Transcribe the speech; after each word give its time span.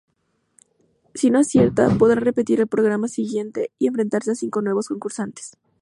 Si 1.13 1.29
no 1.29 1.37
acierta, 1.37 1.95
podrá 1.95 2.19
repetir 2.19 2.59
el 2.59 2.65
programa 2.67 3.07
siguiente 3.07 3.69
y 3.77 3.85
enfrentarse 3.85 4.31
a 4.31 4.35
cinco 4.35 4.63
nuevos 4.63 4.87
concursantes. 4.87 5.57